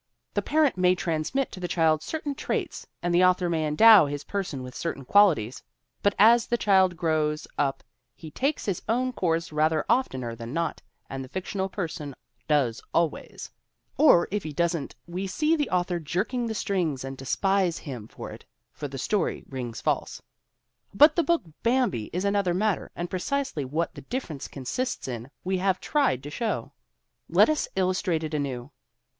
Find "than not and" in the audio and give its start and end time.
10.35-11.23